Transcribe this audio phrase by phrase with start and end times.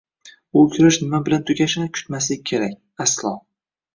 [0.55, 2.75] Bu kurash nima bilan tugashini kutmaslik kerak!
[3.07, 3.35] Aslo!..